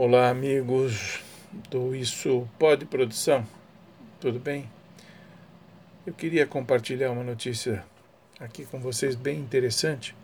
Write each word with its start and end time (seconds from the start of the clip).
Olá, 0.00 0.30
amigos 0.30 1.24
do 1.68 1.92
Isso 1.92 2.48
Pode 2.56 2.86
Produção, 2.86 3.44
tudo 4.20 4.38
bem? 4.38 4.70
Eu 6.06 6.14
queria 6.14 6.46
compartilhar 6.46 7.10
uma 7.10 7.24
notícia 7.24 7.84
aqui 8.38 8.64
com 8.64 8.78
vocês 8.78 9.16
bem 9.16 9.40
interessante, 9.40 10.14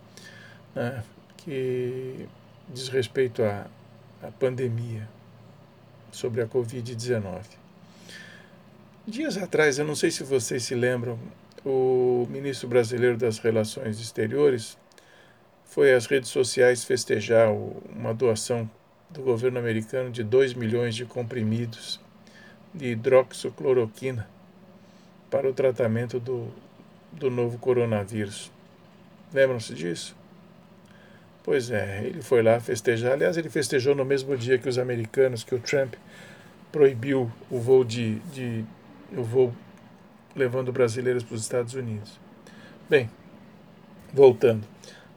né, 0.77 1.03
que 1.39 2.29
diz 2.69 2.87
respeito 2.87 3.43
à, 3.43 3.67
à 4.23 4.31
pandemia 4.31 5.09
sobre 6.13 6.41
a 6.41 6.47
Covid-19. 6.47 7.43
Dias 9.05 9.37
atrás, 9.37 9.81
eu 9.81 9.85
não 9.85 9.97
sei 9.97 10.13
se 10.13 10.23
vocês 10.23 10.63
se 10.63 10.77
lembram, 10.77 11.19
o 11.67 12.29
ministro 12.31 12.69
brasileiro 12.69 13.17
das 13.17 13.39
Relações 13.41 13.99
Exteriores 13.99 14.79
foi 15.65 15.93
às 15.93 16.07
redes 16.07 16.31
sociais 16.31 16.85
festejar 16.85 17.53
uma 17.53 18.15
doação 18.15 18.71
do 19.15 19.23
governo 19.23 19.61
americano 19.61 20.11
de 20.11 20.25
2 20.25 20.55
milhões 20.55 20.95
de 20.97 21.07
comprimidos 21.07 22.01
de 22.75 22.87
hidroxicloroquina 22.87 24.29
para 25.31 25.49
o 25.49 25.53
tratamento 25.53 26.19
do, 26.19 26.49
do 27.13 27.31
novo 27.31 27.57
coronavírus. 27.59 28.51
Lembram-se 29.33 29.73
disso? 29.73 30.17
Pois 31.45 31.71
é, 31.71 32.05
ele 32.05 32.23
foi 32.23 32.43
lá 32.43 32.59
festejar. 32.59 33.13
Aliás, 33.13 33.37
ele 33.37 33.49
festejou 33.49 33.95
no 33.95 34.05
mesmo 34.05 34.37
dia 34.37 34.59
que 34.59 34.69
os 34.69 34.79
americanos, 34.79 35.45
que 35.45 35.55
o 35.55 35.61
Trump 35.61 35.95
proibiu 36.73 37.31
o 37.49 37.61
voo 37.61 37.85
de, 37.85 38.19
de 38.33 38.65
o 39.17 39.23
voo 39.23 39.55
levando 40.35 40.73
brasileiros 40.73 41.23
para 41.23 41.37
os 41.37 41.43
Estados 41.43 41.75
Unidos. 41.75 42.19
Bem, 42.91 43.09
voltando. 44.13 44.67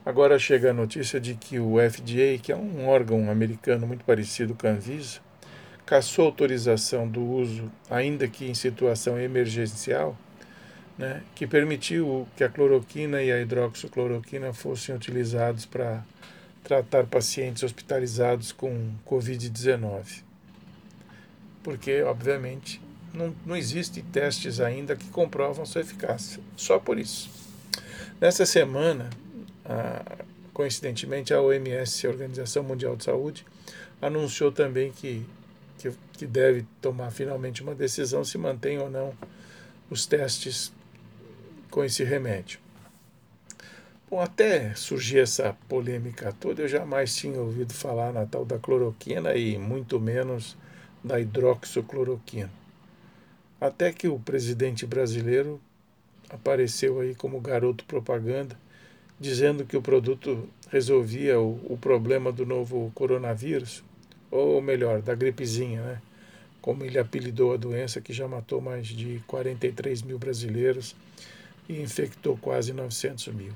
Agora 0.08 0.40
chega 0.40 0.70
a 0.70 0.74
notícia 0.74 1.20
de 1.20 1.36
que 1.36 1.60
o 1.60 1.74
FDA, 1.80 2.42
que 2.42 2.50
é 2.50 2.56
um 2.56 2.88
órgão 2.88 3.30
americano 3.30 3.86
muito 3.86 4.06
parecido 4.06 4.56
com 4.56 4.66
a 4.66 4.70
Anvisa, 4.70 5.20
cassou 5.86 6.28
autorização 6.28 7.06
do 7.06 7.22
uso, 7.22 7.70
ainda 7.90 8.26
que 8.26 8.46
em 8.46 8.54
situação 8.54 9.20
emergencial, 9.20 10.18
né, 10.98 11.22
que 11.36 11.46
permitiu 11.46 12.26
que 12.38 12.44
a 12.46 12.48
cloroquina 12.48 13.22
e 13.22 13.30
a 13.30 13.42
hidroxicloroquina 13.42 14.54
fossem 14.54 14.96
utilizados 14.96 15.66
para 15.66 16.02
tratar 16.64 17.06
pacientes 17.06 17.64
hospitalizados 17.64 18.54
com 18.54 18.94
Covid-19. 19.06 20.24
Porque, 21.62 22.02
obviamente, 22.04 22.80
não, 23.14 23.36
não 23.46 23.58
existem 23.58 24.06
testes 24.06 24.62
ainda 24.62 24.96
que 24.96 25.10
comprovam 25.10 25.66
sua 25.66 25.82
eficácia. 25.82 26.42
Só 26.56 26.80
por 26.80 26.98
isso. 26.98 27.30
Nessa 28.22 28.46
semana, 28.46 29.10
coincidentemente, 30.54 31.34
a 31.34 31.42
OMS, 31.42 32.06
a 32.06 32.10
Organização 32.10 32.64
Mundial 32.64 32.96
de 32.96 33.04
Saúde, 33.04 33.46
anunciou 34.02 34.52
também 34.52 34.92
que, 34.92 35.26
que, 35.78 35.92
que 36.14 36.26
deve 36.26 36.66
tomar 36.82 37.12
finalmente 37.12 37.62
uma 37.62 37.76
decisão 37.76 38.24
se 38.24 38.38
mantém 38.38 38.80
ou 38.80 38.90
não 38.90 39.14
os 39.90 40.06
testes 40.06 40.74
com 41.70 41.84
esse 41.84 42.04
remédio. 42.04 42.60
Bom, 44.10 44.22
até 44.22 44.74
surgir 44.74 45.20
essa 45.20 45.56
polêmica 45.68 46.34
toda, 46.40 46.62
eu 46.62 46.68
jamais 46.68 47.14
tinha 47.16 47.40
ouvido 47.40 47.74
falar 47.74 48.14
na 48.14 48.26
tal 48.26 48.46
da 48.46 48.58
cloroquina 48.58 49.36
e 49.36 49.58
muito 49.58 50.00
menos 50.00 50.56
da 51.04 51.20
hidroxicloroquina. 51.20 52.52
Até 53.60 53.92
que 53.92 54.08
o 54.08 54.18
presidente 54.18 54.86
brasileiro 54.86 55.60
apareceu 56.30 57.00
aí 57.02 57.16
como 57.16 57.42
garoto 57.42 57.84
propaganda 57.86 58.58
dizendo 59.20 59.66
que 59.66 59.76
o 59.76 59.82
produto 59.82 60.48
resolvia 60.70 61.40
o, 61.40 61.60
o 61.74 61.78
problema 61.78 62.32
do 62.32 62.46
novo 62.46 62.92
coronavírus, 62.94 63.84
ou 64.30 64.62
melhor, 64.62 65.02
da 65.02 65.16
gripezinha, 65.16 65.82
né? 65.82 66.02
como 66.62 66.84
ele 66.84 67.00
apelidou 67.00 67.54
a 67.54 67.58
doença 67.58 68.02
que 68.02 68.12
já 68.12 68.28
matou 68.28 68.60
mais 68.60 68.88
de 68.88 69.22
43 69.26 70.02
mil 70.02 70.20
brasileiros 70.20 70.96
e 71.70 71.82
infectou 71.82 72.38
quase 72.38 72.74
900 72.74 73.28
mil. 73.28 73.54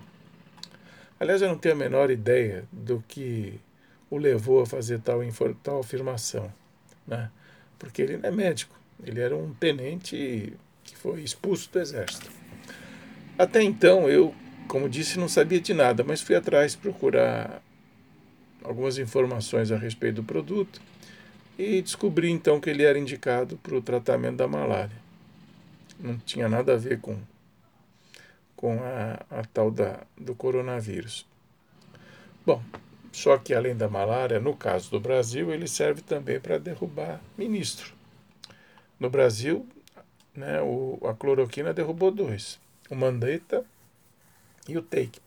Aliás, 1.19 1.41
eu 1.41 1.50
não 1.50 1.58
tenho 1.58 1.75
a 1.75 1.78
menor 1.78 2.09
ideia 2.09 2.63
do 2.72 3.03
que 3.07 3.59
o 4.09 4.18
levou 4.18 4.62
a 4.62 4.66
fazer 4.66 5.00
tal, 5.02 5.19
tal 5.62 5.80
afirmação, 5.81 6.52
né? 7.06 7.30
porque 7.78 8.02
ele 8.02 8.18
não 8.18 8.30
é 8.30 8.31
médico, 8.31 8.80
ele 9.03 9.19
era 9.19 9.36
um 9.36 9.53
tenente 9.53 10.53
que 10.84 10.96
foi 10.96 11.22
expulso 11.22 11.69
do 11.72 11.80
exército. 11.80 12.31
Até 13.38 13.62
então, 13.62 14.09
eu 14.09 14.34
como 14.72 14.88
disse, 14.88 15.20
não 15.20 15.28
sabia 15.28 15.59
de 15.59 15.74
nada, 15.74 16.02
mas 16.02 16.22
fui 16.22 16.34
atrás 16.34 16.78
procurar 16.78 17.62
algumas 18.64 18.98
informações 18.98 19.70
a 19.70 19.76
respeito 19.76 20.22
do 20.22 20.24
produto 20.24 20.82
e 21.59 21.82
descobri 21.82 22.32
então 22.32 22.58
que 22.58 22.70
ele 22.70 22.84
era 22.84 22.98
indicado 22.98 23.58
para 23.58 23.76
o 23.76 23.81
tratamento 23.81 24.38
da 24.38 24.48
malária. 24.48 24.96
Não 26.00 26.18
tinha 26.20 26.48
nada 26.48 26.76
a 26.76 26.78
ver 26.78 27.02
com, 27.02 27.20
com 28.56 28.81
a, 28.81 29.20
a 29.30 29.44
tal 29.44 29.70
da, 29.70 30.06
do 30.18 30.34
coronavírus. 30.34 31.28
Bom, 32.46 32.64
só 33.12 33.38
que 33.38 33.54
além 33.54 33.76
da 33.76 33.90
malária, 33.90 34.40
no 34.40 34.56
caso 34.56 34.90
do 34.90 35.02
Brasil, 35.02 35.52
ele 35.52 35.68
serve 35.68 36.02
também 36.02 36.40
para 36.40 36.58
derrubar 36.58 37.20
ministro. 37.38 37.94
No 38.98 39.10
Brasil, 39.10 39.68
né, 40.34 40.62
o, 40.62 40.98
a 41.06 41.14
cloroquina 41.14 41.74
derrubou 41.74 42.10
dois: 42.10 42.58
o 42.90 42.96
Mandetta 42.96 43.66
e 44.68 44.78
o 44.78 44.82
take. 44.82 45.20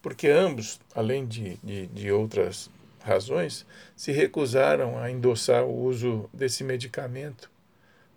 Porque 0.00 0.28
ambos, 0.28 0.80
além 0.94 1.26
de, 1.26 1.56
de, 1.62 1.86
de 1.88 2.12
outras 2.12 2.70
razões, 3.02 3.66
se 3.96 4.12
recusaram 4.12 4.98
a 4.98 5.10
endossar 5.10 5.64
o 5.64 5.84
uso 5.84 6.28
desse 6.32 6.62
medicamento 6.62 7.50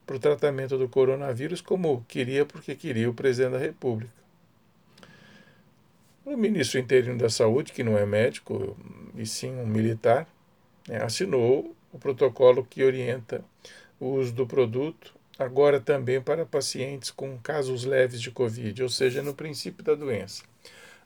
para 0.05 0.15
o 0.15 0.19
tratamento 0.19 0.77
do 0.77 0.89
coronavírus, 0.89 1.61
como 1.61 2.05
queria, 2.07 2.45
porque 2.45 2.75
queria 2.75 3.09
o 3.09 3.13
presidente 3.13 3.53
da 3.53 3.59
República. 3.59 4.11
O 6.25 6.37
ministro 6.37 6.79
interino 6.79 7.17
da 7.17 7.29
Saúde, 7.29 7.71
que 7.71 7.83
não 7.83 7.97
é 7.97 8.05
médico, 8.05 8.77
e 9.15 9.25
sim 9.25 9.51
um 9.51 9.65
militar, 9.65 10.27
né, 10.87 11.01
assinou 11.03 11.75
o 11.91 11.97
protocolo 11.97 12.65
que 12.69 12.83
orienta 12.83 13.43
o 13.99 14.07
uso 14.15 14.33
do 14.33 14.45
produto 14.45 15.13
agora 15.37 15.79
também 15.79 16.21
para 16.21 16.45
pacientes 16.45 17.11
com 17.11 17.37
casos 17.39 17.83
leves 17.83 18.21
de 18.21 18.31
Covid, 18.31 18.83
ou 18.83 18.89
seja, 18.89 19.21
no 19.21 19.33
princípio 19.33 19.83
da 19.83 19.95
doença. 19.95 20.43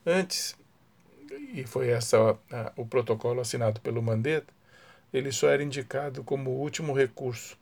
Antes, 0.06 0.56
e 1.54 1.64
foi 1.66 1.90
essa 1.90 2.38
a, 2.52 2.74
o 2.76 2.86
protocolo 2.86 3.42
assinado 3.42 3.82
pelo 3.82 4.02
Mandetta, 4.02 4.54
ele 5.14 5.32
só 5.32 5.50
era 5.50 5.64
indicado 5.64 6.24
como 6.24 6.52
último 6.52 6.94
recurso 6.94 7.58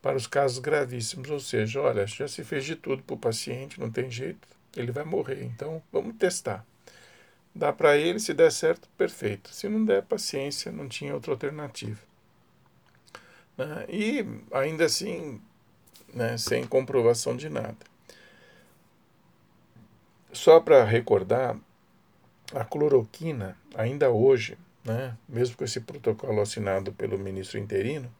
para 0.00 0.16
os 0.16 0.26
casos 0.26 0.58
gravíssimos, 0.58 1.30
ou 1.30 1.38
seja, 1.38 1.80
olha, 1.80 2.06
já 2.06 2.26
se 2.26 2.42
fez 2.42 2.64
de 2.64 2.74
tudo 2.74 3.02
para 3.02 3.14
o 3.14 3.18
paciente, 3.18 3.78
não 3.78 3.90
tem 3.90 4.10
jeito, 4.10 4.48
ele 4.76 4.90
vai 4.90 5.04
morrer, 5.04 5.44
então 5.44 5.82
vamos 5.92 6.16
testar. 6.16 6.66
Dá 7.54 7.72
para 7.72 7.96
ele, 7.98 8.18
se 8.18 8.32
der 8.32 8.50
certo, 8.50 8.88
perfeito. 8.96 9.50
Se 9.50 9.68
não 9.68 9.84
der, 9.84 10.02
paciência, 10.02 10.72
não 10.72 10.88
tinha 10.88 11.14
outra 11.14 11.32
alternativa. 11.32 12.00
Né? 13.56 13.86
E 13.88 14.26
ainda 14.52 14.86
assim, 14.86 15.40
né, 16.12 16.36
sem 16.36 16.66
comprovação 16.66 17.36
de 17.36 17.48
nada. 17.48 17.76
Só 20.32 20.60
para 20.60 20.84
recordar, 20.84 21.56
a 22.54 22.64
cloroquina, 22.64 23.56
ainda 23.74 24.10
hoje, 24.10 24.58
né, 24.84 25.16
mesmo 25.28 25.56
com 25.56 25.64
esse 25.64 25.80
protocolo 25.80 26.40
assinado 26.40 26.92
pelo 26.92 27.18
ministro 27.18 27.58
interino, 27.58 28.12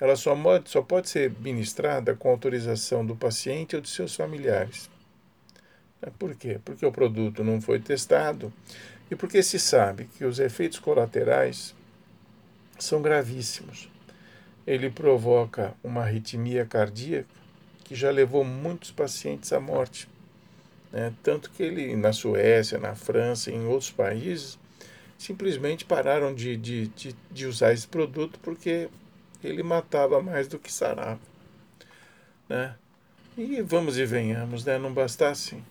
ela 0.00 0.16
só, 0.16 0.34
pode, 0.34 0.70
só 0.70 0.82
pode 0.82 1.08
ser 1.08 1.30
ministrada 1.40 2.14
com 2.14 2.28
autorização 2.28 3.04
do 3.04 3.14
paciente 3.14 3.76
ou 3.76 3.82
de 3.82 3.88
seus 3.88 4.14
familiares. 4.14 4.90
É, 6.00 6.10
por 6.10 6.34
quê? 6.34 6.58
Porque 6.64 6.84
o 6.84 6.92
produto 6.92 7.44
não 7.44 7.60
foi 7.60 7.78
testado 7.78 8.52
e 9.10 9.14
porque 9.14 9.42
se 9.42 9.58
sabe 9.58 10.06
que 10.16 10.24
os 10.24 10.38
efeitos 10.38 10.78
colaterais 10.78 11.74
são 12.78 13.00
gravíssimos 13.00 13.91
ele 14.66 14.90
provoca 14.90 15.74
uma 15.82 16.02
arritmia 16.02 16.64
cardíaca 16.64 17.28
que 17.84 17.94
já 17.94 18.10
levou 18.10 18.44
muitos 18.44 18.90
pacientes 18.90 19.52
à 19.52 19.60
morte. 19.60 20.08
Né? 20.90 21.12
Tanto 21.22 21.50
que 21.50 21.62
ele, 21.62 21.96
na 21.96 22.12
Suécia, 22.12 22.78
na 22.78 22.94
França 22.94 23.50
em 23.50 23.66
outros 23.66 23.90
países, 23.90 24.58
simplesmente 25.18 25.84
pararam 25.84 26.34
de, 26.34 26.56
de, 26.56 26.88
de, 26.88 27.16
de 27.30 27.46
usar 27.46 27.72
esse 27.72 27.86
produto 27.86 28.38
porque 28.40 28.88
ele 29.42 29.62
matava 29.62 30.22
mais 30.22 30.48
do 30.48 30.58
que 30.58 30.72
sarava. 30.72 31.20
Né? 32.48 32.74
E 33.36 33.62
vamos 33.62 33.98
e 33.98 34.04
venhamos, 34.04 34.64
né? 34.64 34.78
não 34.78 34.92
bastasse 34.92 35.62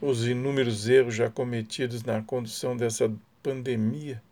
os 0.00 0.26
inúmeros 0.26 0.88
erros 0.88 1.14
já 1.14 1.30
cometidos 1.30 2.02
na 2.02 2.22
condução 2.22 2.76
dessa 2.76 3.12
pandemia, 3.42 4.22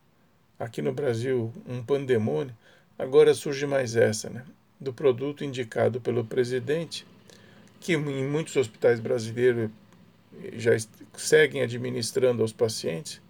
aqui 0.59 0.83
no 0.83 0.93
Brasil, 0.93 1.53
um 1.67 1.83
pandemônio, 1.83 2.55
Agora 2.99 3.35
surge 3.35 3.67
mais 3.67 3.97
essa, 3.97 4.31
né? 4.31 4.45
Do 4.81 4.93
produto 4.93 5.45
indicado 5.45 6.01
pelo 6.01 6.25
presidente, 6.25 7.07
que 7.81 7.95
em 7.95 8.27
muitos 8.29 8.57
hospitais 8.57 9.01
brasileiros 9.01 9.71
já 10.57 10.73
seguem 11.15 11.63
administrando 11.63 12.43
aos 12.43 12.53
pacientes, 12.53 13.21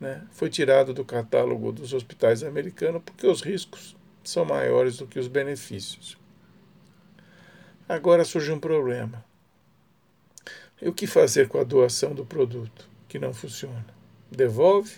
né, 0.00 0.26
foi 0.32 0.50
tirado 0.50 0.92
do 0.92 1.04
catálogo 1.04 1.70
dos 1.70 1.92
hospitais 1.92 2.42
americanos 2.42 3.02
porque 3.04 3.26
os 3.26 3.40
riscos 3.40 3.96
são 4.22 4.44
maiores 4.44 4.96
do 4.98 5.06
que 5.06 5.18
os 5.18 5.28
benefícios. 5.28 6.18
Agora 7.88 8.24
surge 8.24 8.50
um 8.50 8.58
problema. 8.58 9.24
E 10.80 10.88
o 10.88 10.92
que 10.92 11.06
fazer 11.06 11.48
com 11.48 11.58
a 11.58 11.64
doação 11.64 12.14
do 12.14 12.24
produto 12.24 12.88
que 13.08 13.18
não 13.18 13.32
funciona? 13.32 13.86
Devolve 14.30 14.94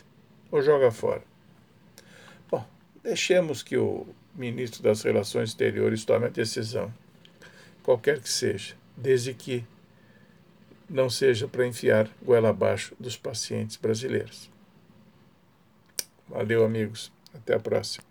ou 0.51 0.63
joga 0.63 0.91
fora? 0.91 1.23
Deixemos 3.07 3.63
que 3.63 3.77
o 3.77 4.05
ministro 4.35 4.83
das 4.83 5.03
Relações 5.03 5.51
Exteriores 5.51 6.05
tome 6.05 6.27
a 6.27 6.29
decisão, 6.29 6.93
qualquer 7.85 8.21
que 8.21 8.29
seja, 8.29 8.75
desde 8.97 9.33
que 9.33 9.65
não 10.91 11.09
seja 11.09 11.47
para 11.47 11.65
enfiar 11.65 12.11
goela 12.21 12.49
abaixo 12.49 12.97
dos 12.99 13.17
pacientes 13.17 13.77
brasileiros. 13.77 14.51
Valeu, 16.29 16.65
amigos. 16.65 17.13
Até 17.33 17.55
a 17.55 17.61
próxima. 17.61 18.05